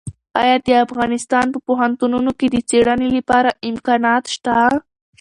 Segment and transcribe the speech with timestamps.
[0.41, 4.55] ایا د افغانستان په پوهنتونونو کې د څېړنې لپاره امکانات شته؟